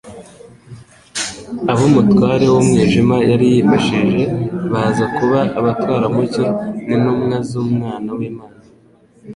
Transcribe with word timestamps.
Ab'umutware 1.71 2.45
w'umwijima, 2.53 3.17
yari 3.31 3.45
yifashije 3.53 4.21
baza 4.71 5.05
kuba 5.15 5.39
abatwaramucyo 5.59 6.43
n'intumwa 6.87 7.37
z'Umwana 7.47 8.09
w'Imana. 8.17 8.59